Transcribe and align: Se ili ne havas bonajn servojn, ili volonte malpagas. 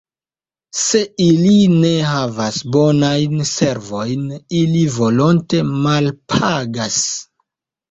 Se 0.83 1.01
ili 1.25 1.57
ne 1.73 1.91
havas 2.11 2.57
bonajn 2.77 3.45
servojn, 3.51 4.25
ili 4.63 4.83
volonte 4.97 5.63
malpagas. 5.87 7.01